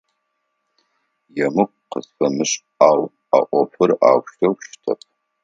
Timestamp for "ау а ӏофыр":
2.87-3.91